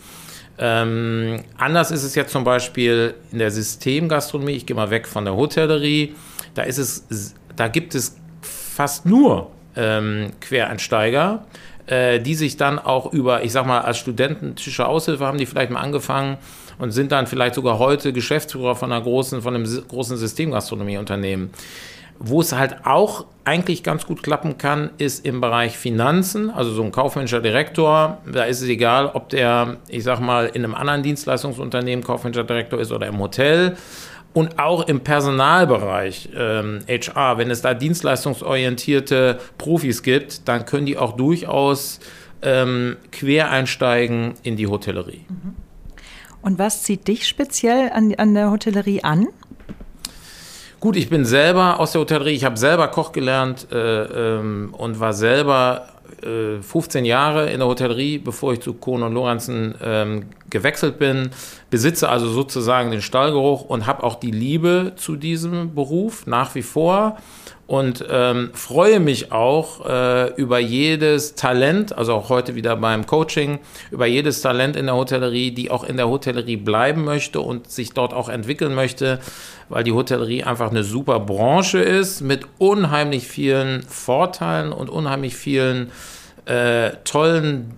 Ähm, 0.58 1.42
anders 1.58 1.92
ist 1.92 2.04
es 2.04 2.16
jetzt 2.16 2.32
zum 2.32 2.44
Beispiel 2.44 3.16
in 3.32 3.40
der 3.40 3.52
Systemgastronomie. 3.52 4.54
Ich 4.54 4.66
gehe 4.66 4.76
mal 4.76 4.90
weg 4.90 5.08
von 5.08 5.26
der 5.26 5.36
Hotellerie. 5.36 6.16
Da 6.54 6.64
ist 6.64 6.78
es, 6.78 7.36
da 7.56 7.68
gibt 7.68 7.96
es 7.96 8.16
fast 8.42 9.06
nur 9.06 9.52
ähm, 9.76 10.32
Quereinsteiger, 10.40 11.46
äh, 11.88 12.20
die 12.20 12.36
sich 12.36 12.56
dann 12.58 12.80
auch 12.80 13.12
über, 13.12 13.44
ich 13.44 13.52
sag 13.52 13.66
mal, 13.66 13.82
als 13.82 13.98
Studententische 13.98 14.88
Aushilfe 14.88 15.26
haben 15.26 15.38
die 15.38 15.46
vielleicht 15.46 15.72
mal 15.72 15.82
angefangen 15.82 16.38
und 16.78 16.92
sind 16.92 17.12
dann 17.12 17.28
vielleicht 17.28 17.56
sogar 17.56 17.80
heute 17.80 18.14
Geschäftsführer 18.14 18.76
von 18.76 18.92
einer 18.92 19.02
großen, 19.02 19.42
von 19.42 19.56
einem 19.56 19.66
großen 19.88 20.18
Systemgastronomieunternehmen. 20.18 21.50
Wo 22.20 22.42
es 22.42 22.54
halt 22.54 22.86
auch 22.86 23.26
eigentlich 23.44 23.84
ganz 23.84 24.06
gut 24.06 24.24
klappen 24.24 24.58
kann, 24.58 24.90
ist 24.98 25.26
im 25.26 25.40
Bereich 25.42 25.78
Finanzen, 25.78 26.50
also 26.50 26.72
so 26.72 26.84
ein 26.84 26.92
kaufmännischer 26.92 27.42
Direktor, 27.42 28.18
da 28.32 28.46
ist 28.46 28.62
es 28.62 28.68
egal, 28.68 29.12
ob 29.14 29.30
der, 29.30 29.78
ich 29.88 30.04
sag 30.04 30.20
mal, 30.20 30.48
in 30.48 30.64
einem 30.64 30.74
anderen 30.74 31.04
Dienstleistungsunternehmen 31.04 32.04
kaufmännischer 32.04 32.44
Direktor 32.44 32.80
ist 32.80 32.92
oder 32.92 33.08
im 33.08 33.20
Hotel 33.20 33.78
und 34.34 34.60
auch 34.60 34.88
im 34.88 35.00
Personalbereich 35.02 36.30
ähm, 36.36 36.80
HR, 36.90 37.38
wenn 37.38 37.52
es 37.52 37.62
da 37.62 37.74
dienstleistungsorientierte 37.74 39.40
Profis 39.58 40.04
gibt, 40.04 40.48
dann 40.48 40.66
können 40.66 40.86
die 40.86 40.98
auch 40.98 41.14
durchaus 41.14 42.00
ähm, 42.42 42.98
quer 43.12 43.50
einsteigen 43.50 44.34
in 44.44 44.58
die 44.58 44.68
Hotellerie. 44.68 45.26
Mhm. 45.30 45.56
Und 46.42 46.60
was 46.60 46.84
zieht 46.84 47.08
dich 47.08 47.28
speziell 47.28 47.90
an, 47.92 48.14
an 48.16 48.36
der 48.36 48.52
Hotellerie 48.52 49.04
an? 49.04 49.28
Gut, 50.86 50.98
ich 50.98 51.10
bin 51.10 51.26
selber 51.26 51.80
aus 51.80 51.94
der 51.94 52.02
Hotellerie, 52.02 52.36
ich 52.36 52.46
habe 52.46 52.58
selber 52.58 52.88
Koch 52.90 53.12
gelernt 53.12 53.66
äh, 53.72 54.04
ähm, 54.04 54.72
und 54.78 55.00
war 55.00 55.14
selber 55.14 55.88
äh, 56.22 56.62
15 56.62 57.06
Jahre 57.06 57.50
in 57.50 57.58
der 57.58 57.68
Hotellerie, 57.68 58.20
bevor 58.20 58.54
ich 58.54 58.60
zu 58.60 58.76
Kohn 58.76 59.02
und 59.02 59.16
Lorenzen 59.16 59.74
ähm, 59.84 60.26
gewechselt 60.50 61.00
bin, 61.00 61.32
besitze 61.70 62.10
also 62.10 62.30
sozusagen 62.30 62.92
den 62.92 63.02
Stallgeruch 63.02 63.62
und 63.62 63.88
habe 63.88 64.04
auch 64.04 64.16
die 64.16 64.32
Liebe 64.32 64.94
zu 64.96 65.16
diesem 65.16 65.74
Beruf 65.74 66.28
nach 66.28 66.56
wie 66.56 66.62
vor 66.62 67.18
und 67.68 68.06
ähm, 68.12 68.52
freue 68.54 69.00
mich 69.00 69.32
auch 69.32 69.86
äh, 69.88 70.34
über 70.36 70.60
jedes 70.60 71.34
Talent, 71.34 71.98
also 71.98 72.14
auch 72.14 72.30
heute 72.30 72.54
wieder 72.54 72.76
beim 72.76 73.08
Coaching, 73.08 73.60
über 73.90 74.06
jedes 74.06 74.42
Talent 74.42 74.76
in 74.76 74.86
der 74.86 74.96
Hotellerie, 74.96 75.52
die 75.52 75.72
auch 75.72 75.84
in 75.84 75.98
der 75.98 76.08
Hotellerie 76.08 76.58
bleiben 76.58 77.04
möchte 77.04 77.42
und 77.42 77.72
sich 77.72 77.92
dort 77.94 78.14
auch 78.14 78.30
entwickeln 78.30 78.76
möchte, 78.76 79.20
weil 79.70 79.84
die 79.84 79.94
Hotellerie 79.94 80.44
einfach 80.44 80.70
eine 80.70 80.84
super 80.84 81.20
Branche 81.20 81.80
ist 81.80 82.22
mit 82.22 82.46
unheimlich 82.60 83.28
vielen 83.28 83.82
Vorteilen 83.82 84.72
und 84.72 84.92
unheimlich 84.92 85.36
vielen 85.36 85.92
äh, 86.46 86.92
tollen 87.04 87.72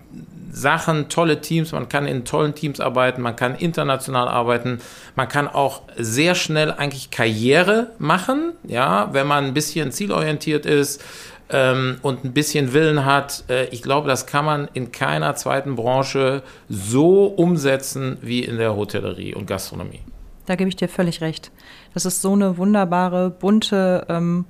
Sachen, 0.57 1.09
tolle 1.09 1.41
Teams, 1.41 1.71
man 1.71 1.89
kann 1.89 2.07
in 2.07 2.25
tollen 2.25 2.55
Teams 2.55 2.79
arbeiten, 2.79 3.21
man 3.21 3.35
kann 3.35 3.55
international 3.55 4.27
arbeiten, 4.27 4.79
man 5.15 5.27
kann 5.27 5.47
auch 5.47 5.83
sehr 5.95 6.35
schnell 6.35 6.71
eigentlich 6.71 7.11
Karriere 7.11 7.91
machen, 7.99 8.53
ja, 8.63 9.09
wenn 9.13 9.27
man 9.27 9.45
ein 9.45 9.53
bisschen 9.53 9.91
zielorientiert 9.91 10.65
ist 10.65 11.03
ähm, 11.49 11.97
und 12.01 12.23
ein 12.23 12.33
bisschen 12.33 12.73
Willen 12.73 13.05
hat. 13.05 13.43
Äh, 13.49 13.65
ich 13.67 13.81
glaube, 13.81 14.07
das 14.07 14.25
kann 14.25 14.45
man 14.45 14.67
in 14.73 14.91
keiner 14.91 15.35
zweiten 15.35 15.75
Branche 15.75 16.43
so 16.69 17.25
umsetzen 17.25 18.17
wie 18.21 18.43
in 18.43 18.57
der 18.57 18.75
Hotellerie 18.75 19.33
und 19.33 19.47
Gastronomie. 19.47 20.01
Da 20.45 20.55
gebe 20.55 20.69
ich 20.69 20.75
dir 20.75 20.89
völlig 20.89 21.21
recht. 21.21 21.51
Das 21.93 22.05
ist 22.05 22.21
so 22.21 22.33
eine 22.33 22.57
wunderbare, 22.57 23.29
bunte, 23.29 24.05
ähm, 24.09 24.45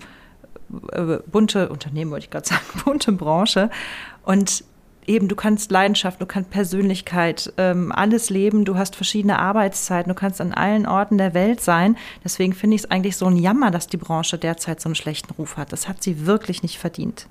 äh, 0.92 1.18
bunte 1.26 1.70
Unternehmen, 1.70 2.12
wollte 2.12 2.26
ich 2.26 2.30
gerade 2.30 2.48
sagen, 2.48 2.66
bunte 2.86 3.12
Branche. 3.12 3.70
Und 4.24 4.64
eben, 5.08 5.28
du 5.28 5.36
kannst 5.36 5.72
Leidenschaft, 5.72 6.22
du 6.22 6.26
kannst 6.26 6.52
Persönlichkeit, 6.52 7.52
ähm, 7.58 7.92
alles 7.92 8.30
leben, 8.30 8.66
du 8.66 8.78
hast 8.78 8.96
verschiedene 8.96 9.40
Arbeitszeiten, 9.40 10.10
du 10.10 10.16
kannst 10.16 10.42
an 10.42 10.54
allen 10.54 10.86
Orten 10.86 11.18
der 11.18 11.34
Welt 11.34 11.62
sein. 11.62 11.98
Deswegen 12.24 12.54
finde 12.54 12.76
ich 12.76 12.84
es 12.84 12.92
eigentlich 12.92 13.18
so 13.18 13.26
ein 13.26 13.38
Jammer, 13.38 13.72
dass 13.72 13.88
die 13.88 13.98
Branche 13.98 14.38
derzeit 14.38 14.82
so 14.82 14.90
einen 14.90 14.96
schlechten 14.96 15.34
Ruf 15.34 15.58
hat. 15.58 15.72
Das 15.72 15.88
hat 15.88 16.04
sie 16.04 16.26
wirklich 16.26 16.62
nicht 16.62 16.78
verdient. 16.78 17.28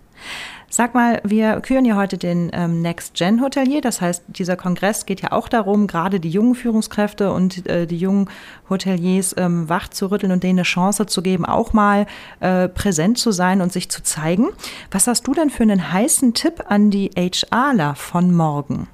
Sag 0.69 0.95
mal, 0.95 1.21
wir 1.25 1.61
küren 1.61 1.85
ja 1.85 1.95
heute 1.95 2.19
den 2.19 2.51
ähm, 2.53 2.83
Next 2.83 3.15
Gen 3.15 3.41
Hotelier. 3.41 3.81
Das 3.81 4.01
heißt, 4.01 4.25
dieser 4.27 4.57
Kongress 4.57 5.07
geht 5.07 5.23
ja 5.23 5.31
auch 5.31 5.49
darum, 5.49 5.87
gerade 5.87 6.19
die 6.19 6.29
jungen 6.29 6.57
Führungskräfte 6.57 7.33
und 7.33 7.67
äh, 7.69 7.87
die 7.87 7.97
jungen 7.97 8.29
Hoteliers 8.69 9.35
ähm, 9.39 9.69
wach 9.69 9.89
zu 9.89 10.11
rütteln 10.11 10.33
und 10.33 10.43
denen 10.43 10.59
eine 10.59 10.65
Chance 10.65 11.07
zu 11.07 11.23
geben, 11.23 11.45
auch 11.45 11.73
mal 11.73 12.07
äh, 12.41 12.69
präsent 12.69 13.17
zu 13.19 13.31
sein 13.31 13.61
und 13.61 13.73
sich 13.73 13.89
zu 13.89 14.03
zeigen. 14.03 14.49
Was 14.91 15.07
hast 15.07 15.27
du 15.27 15.35
denn 15.35 15.51
für 15.51 15.63
einen 15.63 15.93
heißen 15.93 16.35
Tipp 16.35 16.65
an 16.69 16.91
die 16.91 17.11
HRler 17.17 17.95
von 17.95 18.35
morgen? 18.35 18.89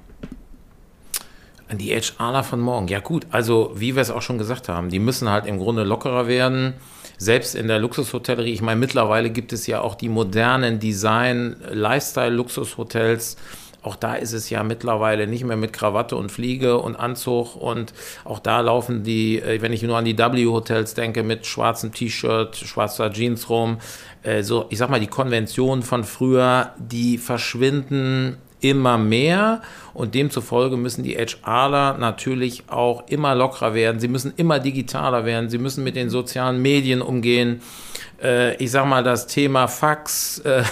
An 1.69 1.79
die 1.79 1.89
HRler 1.89 2.43
von 2.43 2.59
morgen. 2.59 2.87
Ja 2.87 2.99
gut, 2.99 3.25
also 3.31 3.71
wie 3.75 3.95
wir 3.95 4.01
es 4.03 4.11
auch 4.11 4.21
schon 4.21 4.37
gesagt 4.37 4.69
haben, 4.69 4.89
die 4.89 4.99
müssen 4.99 5.27
halt 5.27 5.47
im 5.47 5.57
Grunde 5.57 5.83
lockerer 5.83 6.27
werden 6.27 6.75
selbst 7.17 7.55
in 7.55 7.67
der 7.67 7.79
Luxushotellerie, 7.79 8.53
ich 8.53 8.61
meine, 8.61 8.79
mittlerweile 8.79 9.29
gibt 9.29 9.51
es 9.53 9.67
ja 9.67 9.81
auch 9.81 9.95
die 9.95 10.09
modernen 10.09 10.79
Design-Lifestyle-Luxushotels. 10.79 13.37
Auch 13.83 13.95
da 13.97 14.15
ist 14.15 14.31
es 14.31 14.49
ja 14.49 14.63
mittlerweile 14.63 15.27
nicht 15.27 15.43
mehr 15.43 15.57
mit 15.57 15.73
Krawatte 15.73 16.15
und 16.15 16.31
Fliege 16.31 16.77
und 16.77 16.95
Anzug 16.95 17.57
und 17.57 17.93
auch 18.23 18.39
da 18.39 18.61
laufen 18.61 19.03
die, 19.03 19.41
äh, 19.41 19.61
wenn 19.61 19.73
ich 19.73 19.83
nur 19.83 19.97
an 19.97 20.05
die 20.05 20.17
W-Hotels 20.17 20.93
denke, 20.93 21.21
mit 21.21 21.45
schwarzem 21.45 21.93
T-Shirt, 21.93 22.55
schwarzer 22.55 23.11
Jeans 23.11 23.49
rum. 23.49 23.79
Äh, 24.23 24.43
so, 24.43 24.67
ich 24.69 24.77
sag 24.77 24.89
mal, 24.89 25.01
die 25.01 25.07
Konventionen 25.07 25.83
von 25.83 26.05
früher, 26.05 26.71
die 26.77 27.17
verschwinden 27.17 28.37
immer 28.63 28.97
mehr 28.97 29.61
und 29.93 30.15
demzufolge 30.15 30.77
müssen 30.77 31.03
die 31.03 31.15
HRler 31.15 31.97
natürlich 31.99 32.63
auch 32.67 33.07
immer 33.07 33.35
lockerer 33.35 33.73
werden. 33.73 33.99
Sie 33.99 34.07
müssen 34.07 34.33
immer 34.37 34.59
digitaler 34.59 35.25
werden. 35.25 35.49
Sie 35.49 35.57
müssen 35.57 35.83
mit 35.83 35.95
den 35.95 36.09
sozialen 36.09 36.61
Medien 36.61 37.01
umgehen. 37.01 37.61
Äh, 38.23 38.55
ich 38.55 38.71
sag 38.71 38.87
mal, 38.87 39.03
das 39.03 39.27
Thema 39.27 39.67
Fax, 39.67 40.39
äh, 40.39 40.63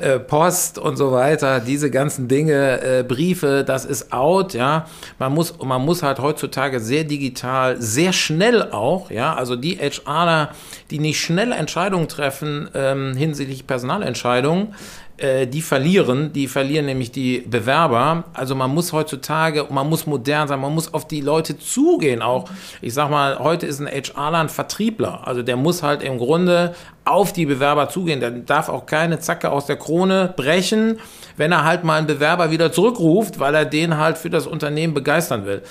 äh, 0.00 0.18
Post 0.18 0.78
und 0.78 0.96
so 0.96 1.12
weiter, 1.12 1.60
diese 1.60 1.90
ganzen 1.90 2.28
Dinge, 2.28 3.04
Briefe, 3.06 3.64
das 3.64 3.84
ist 3.84 4.12
out, 4.12 4.54
ja. 4.54 4.86
Man 5.18 5.32
muss, 5.32 5.54
man 5.62 5.82
muss 5.84 6.02
halt 6.02 6.18
heutzutage 6.18 6.80
sehr 6.80 7.04
digital, 7.04 7.80
sehr 7.80 8.12
schnell 8.12 8.70
auch, 8.72 9.10
ja. 9.10 9.34
Also 9.34 9.54
die 9.56 9.78
HRler, 9.78 10.50
die 10.90 10.98
nicht 10.98 11.20
schnell 11.20 11.52
Entscheidungen 11.52 12.08
treffen 12.08 12.68
ähm, 12.74 13.14
hinsichtlich 13.16 13.66
Personalentscheidungen, 13.66 14.68
äh, 14.68 15.07
die 15.20 15.62
verlieren, 15.62 16.32
die 16.32 16.46
verlieren 16.46 16.86
nämlich 16.86 17.10
die 17.10 17.40
Bewerber. 17.40 18.24
Also 18.34 18.54
man 18.54 18.72
muss 18.72 18.92
heutzutage, 18.92 19.66
man 19.68 19.88
muss 19.88 20.06
modern 20.06 20.46
sein, 20.46 20.60
man 20.60 20.72
muss 20.72 20.94
auf 20.94 21.08
die 21.08 21.20
Leute 21.20 21.58
zugehen 21.58 22.22
auch. 22.22 22.48
Ich 22.80 22.94
sag 22.94 23.10
mal, 23.10 23.38
heute 23.38 23.66
ist 23.66 23.80
ein 23.80 23.88
HRler 23.88 24.38
ein 24.38 24.48
Vertriebler. 24.48 25.26
Also 25.26 25.42
der 25.42 25.56
muss 25.56 25.82
halt 25.82 26.02
im 26.02 26.18
Grunde 26.18 26.74
auf 27.04 27.32
die 27.32 27.46
Bewerber 27.46 27.88
zugehen. 27.88 28.20
Der 28.20 28.30
darf 28.30 28.68
auch 28.68 28.86
keine 28.86 29.18
Zacke 29.18 29.50
aus 29.50 29.66
der 29.66 29.76
Krone 29.76 30.32
brechen, 30.36 31.00
wenn 31.36 31.50
er 31.52 31.64
halt 31.64 31.82
mal 31.82 31.98
einen 31.98 32.06
Bewerber 32.06 32.50
wieder 32.50 32.70
zurückruft, 32.70 33.40
weil 33.40 33.54
er 33.54 33.64
den 33.64 33.96
halt 33.96 34.18
für 34.18 34.30
das 34.30 34.46
Unternehmen 34.46 34.94
begeistern 34.94 35.46
will. 35.46 35.62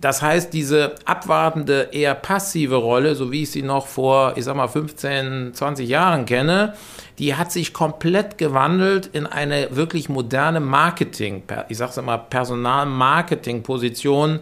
Das 0.00 0.22
heißt, 0.22 0.52
diese 0.52 0.94
abwartende, 1.06 1.88
eher 1.90 2.14
passive 2.14 2.76
Rolle, 2.76 3.16
so 3.16 3.32
wie 3.32 3.42
ich 3.42 3.50
sie 3.50 3.62
noch 3.62 3.88
vor, 3.88 4.34
ich 4.36 4.44
sag 4.44 4.54
mal, 4.54 4.68
15, 4.68 5.54
20 5.54 5.88
Jahren 5.88 6.24
kenne, 6.24 6.74
die 7.18 7.34
hat 7.34 7.50
sich 7.50 7.72
komplett 7.72 8.38
gewandelt 8.38 9.10
in 9.12 9.26
eine 9.26 9.74
wirklich 9.74 10.08
moderne 10.08 10.60
Marketing, 10.60 11.42
ich 11.68 11.78
sag's 11.78 11.96
immer, 11.96 12.16
Personal-Marketing-Position, 12.16 14.38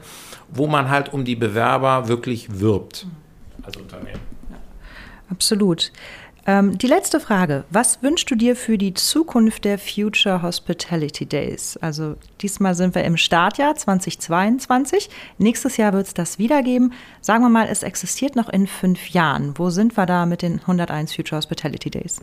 wo 0.49 0.67
man 0.67 0.91
halt 0.91 1.15
um 1.15 1.25
die 1.25 1.37
Bewerber 1.37 2.09
wirklich 2.09 2.61
wirbt 2.61 3.07
als 3.63 3.79
Unternehmen. 3.79 4.21
Absolut. 5.31 5.91
Ähm, 6.49 6.79
die 6.79 6.87
letzte 6.87 7.19
Frage. 7.19 7.65
Was 7.71 8.03
wünschst 8.03 8.31
du 8.31 8.37
dir 8.37 8.55
für 8.55 8.79
die 8.79 8.95
Zukunft 8.95 9.65
der 9.65 9.79
Future 9.79 10.43
Hospitality 10.43 11.27
Days? 11.27 11.77
Also 11.79 12.15
diesmal 12.41 12.77
sind 12.77 12.95
wir 12.95 13.03
im 13.03 13.17
Startjahr 13.17 13.75
2022. 13.75 15.11
Nächstes 15.39 15.77
Jahr 15.77 15.93
wird 15.93 16.07
es 16.07 16.15
das 16.15 16.39
wieder 16.39 16.63
geben. 16.63 16.93
Sagen 17.21 17.43
wir 17.43 17.49
mal, 17.49 17.67
es 17.69 17.83
existiert 17.83 18.37
noch 18.37 18.49
in 18.49 18.69
fünf 18.69 19.09
Jahren. 19.09 19.55
Wo 19.57 19.71
sind 19.71 19.97
wir 19.97 20.07
da 20.07 20.25
mit 20.25 20.43
den 20.43 20.61
101 20.61 21.17
Future 21.17 21.39
Hospitality 21.39 21.91
Days? 21.91 22.21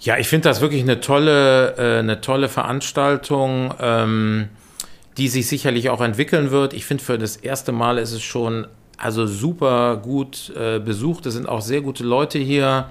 Ja, 0.00 0.16
ich 0.16 0.28
finde 0.28 0.48
das 0.48 0.62
wirklich 0.62 0.82
eine 0.82 1.00
tolle, 1.00 1.76
äh, 1.76 1.98
eine 1.98 2.22
tolle 2.22 2.48
Veranstaltung, 2.48 3.74
ähm, 3.80 4.48
die 5.18 5.28
sich 5.28 5.46
sicherlich 5.46 5.90
auch 5.90 6.00
entwickeln 6.00 6.50
wird. 6.50 6.72
Ich 6.72 6.86
finde, 6.86 7.04
für 7.04 7.18
das 7.18 7.36
erste 7.36 7.72
Mal 7.72 7.98
ist 7.98 8.12
es 8.12 8.22
schon 8.22 8.66
also 8.96 9.26
super 9.26 9.96
gut 9.96 10.52
äh, 10.56 10.78
besucht. 10.78 11.26
Es 11.26 11.34
sind 11.34 11.48
auch 11.48 11.60
sehr 11.60 11.80
gute 11.80 12.04
Leute 12.04 12.38
hier. 12.38 12.88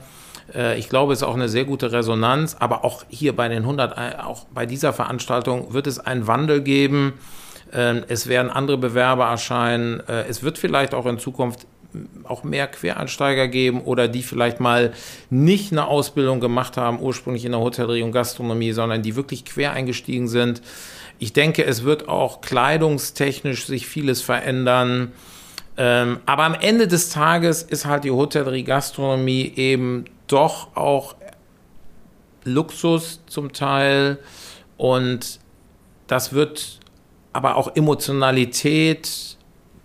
Äh, 0.54 0.78
ich 0.78 0.90
glaube, 0.90 1.14
es 1.14 1.20
ist 1.20 1.28
auch 1.28 1.34
eine 1.34 1.50
sehr 1.50 1.66
gute 1.66 1.92
Resonanz. 1.92 2.56
Aber 2.60 2.84
auch 2.84 3.04
hier 3.10 3.36
bei 3.36 3.48
den 3.48 3.64
100, 3.64 3.98
äh, 3.98 4.18
auch 4.22 4.46
bei 4.54 4.66
dieser 4.66 4.94
Veranstaltung 4.94 5.74
wird 5.74 5.88
es 5.88 6.00
einen 6.00 6.28
Wandel 6.28 6.62
geben. 6.62 7.14
Ähm, 7.74 8.04
es 8.08 8.28
werden 8.28 8.50
andere 8.50 8.78
Bewerber 8.78 9.26
erscheinen. 9.26 10.02
Äh, 10.08 10.26
es 10.28 10.44
wird 10.44 10.58
vielleicht 10.58 10.94
auch 10.94 11.06
in 11.06 11.20
Zukunft 11.20 11.68
auch 12.24 12.44
mehr 12.44 12.68
Quereinsteiger 12.68 13.48
geben 13.48 13.82
oder 13.82 14.08
die 14.08 14.22
vielleicht 14.22 14.60
mal 14.60 14.92
nicht 15.30 15.72
eine 15.72 15.88
Ausbildung 15.88 16.42
gemacht 16.42 16.76
haben, 16.78 17.00
ursprünglich 17.00 17.46
in 17.46 17.52
der 17.52 17.62
Hotellerie 17.62 18.04
und 18.04 18.12
Gastronomie, 18.12 18.74
sondern 18.74 19.02
die 19.02 19.16
wirklich 19.16 19.46
quer 19.46 19.72
eingestiegen 19.72 20.28
sind. 20.28 20.62
Ich 21.20 21.32
denke, 21.32 21.64
es 21.64 21.84
wird 21.84 22.10
auch 22.10 22.42
kleidungstechnisch 22.42 23.66
sich 23.66 23.88
vieles 23.88 24.22
verändern. 24.22 25.14
Ähm, 25.78 26.20
aber 26.26 26.44
am 26.44 26.54
Ende 26.54 26.88
des 26.88 27.10
Tages 27.10 27.64
ist 27.64 27.86
halt 27.86 28.04
die 28.04 28.12
Hotellerie, 28.12 28.64
Gastronomie 28.64 29.52
eben 29.56 30.06
doch 30.28 30.76
auch 30.76 31.16
Luxus 32.44 33.22
zum 33.28 33.52
Teil 33.52 34.20
und 34.78 35.40
das 36.08 36.34
wird 36.34 36.80
aber 37.34 37.56
auch 37.58 37.76
Emotionalität 37.76 39.36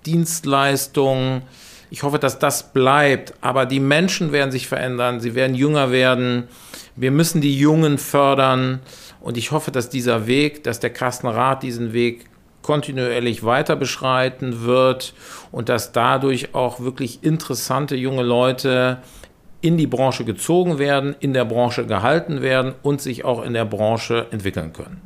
Dienstleistung. 0.07 1.43
Ich 1.91 2.03
hoffe, 2.03 2.19
dass 2.19 2.39
das 2.39 2.73
bleibt. 2.73 3.35
Aber 3.41 3.67
die 3.67 3.81
Menschen 3.81 4.33
werden 4.33 4.51
sich 4.51 4.69
verändern, 4.69 5.21
sie 5.21 5.35
werden 5.35 5.55
jünger 5.55 5.91
werden. 5.91 6.49
Wir 6.97 7.11
müssen 7.11 7.41
die 7.41 7.59
Jungen 7.59 7.99
fördern. 7.99 8.81
Und 9.21 9.37
ich 9.37 9.51
hoffe, 9.51 9.71
dass 9.71 9.91
dieser 9.91 10.27
Weg, 10.27 10.65
dass 10.65 10.81
der 10.81 10.91
Kastenrat 10.91 11.63
diesen 11.63 11.93
Weg 11.93 12.30
kontinuierlich 12.63 13.45
weiter 13.45 13.77
beschreiten 13.77 14.63
wird 14.63 15.15
und 15.51 15.69
dass 15.69 15.93
dadurch 15.93 16.55
auch 16.55 16.81
wirklich 16.81 17.23
interessante 17.23 17.97
junge 17.97 18.23
Leute 18.23 18.99
in 19.61 19.77
die 19.77 19.87
Branche 19.87 20.25
gezogen 20.25 20.79
werden, 20.79 21.15
in 21.21 21.33
der 21.33 21.45
Branche 21.45 21.87
gehalten 21.87 22.43
werden 22.43 22.75
und 22.83 23.01
sich 23.01 23.25
auch 23.25 23.43
in 23.43 23.53
der 23.53 23.65
Branche 23.65 24.27
entwickeln 24.31 24.73
können. 24.73 25.01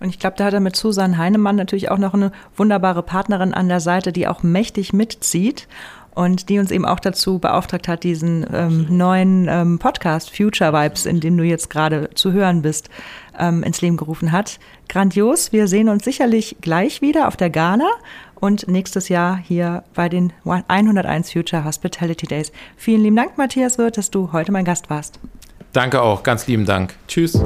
Und 0.00 0.08
ich 0.08 0.18
glaube, 0.18 0.36
da 0.38 0.46
hat 0.46 0.54
er 0.54 0.60
mit 0.60 0.76
Susan 0.76 1.18
Heinemann 1.18 1.56
natürlich 1.56 1.90
auch 1.90 1.98
noch 1.98 2.14
eine 2.14 2.32
wunderbare 2.56 3.02
Partnerin 3.02 3.52
an 3.52 3.68
der 3.68 3.80
Seite, 3.80 4.12
die 4.12 4.26
auch 4.26 4.42
mächtig 4.42 4.94
mitzieht 4.94 5.68
und 6.14 6.48
die 6.48 6.58
uns 6.58 6.70
eben 6.70 6.84
auch 6.84 7.00
dazu 7.00 7.38
beauftragt 7.38 7.88
hat, 7.88 8.04
diesen 8.04 8.46
ähm, 8.52 8.86
neuen 8.88 9.48
ähm, 9.48 9.78
Podcast 9.78 10.34
Future 10.34 10.72
Vibes, 10.72 11.06
in 11.06 11.20
dem 11.20 11.36
du 11.36 11.44
jetzt 11.44 11.70
gerade 11.70 12.10
zu 12.14 12.32
hören 12.32 12.62
bist, 12.62 12.90
ähm, 13.38 13.62
ins 13.62 13.80
Leben 13.80 13.96
gerufen 13.96 14.32
hat. 14.32 14.58
Grandios. 14.88 15.52
Wir 15.52 15.68
sehen 15.68 15.88
uns 15.88 16.04
sicherlich 16.04 16.56
gleich 16.60 17.00
wieder 17.00 17.28
auf 17.28 17.36
der 17.36 17.50
Ghana 17.50 17.88
und 18.34 18.68
nächstes 18.68 19.08
Jahr 19.08 19.36
hier 19.36 19.84
bei 19.94 20.08
den 20.08 20.32
101 20.44 21.32
Future 21.32 21.64
Hospitality 21.64 22.26
Days. 22.26 22.52
Vielen 22.76 23.02
lieben 23.02 23.16
Dank, 23.16 23.38
Matthias 23.38 23.78
Wirth, 23.78 23.98
dass 23.98 24.10
du 24.10 24.32
heute 24.32 24.50
mein 24.50 24.64
Gast 24.64 24.90
warst. 24.90 25.20
Danke 25.72 26.02
auch, 26.02 26.22
ganz 26.22 26.46
lieben 26.46 26.66
Dank. 26.66 26.94
Tschüss. 27.06 27.40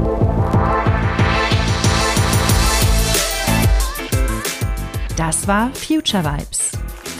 Das 5.16 5.47
war 5.47 5.71
Future 5.75 6.25
Vibes. 6.25 6.84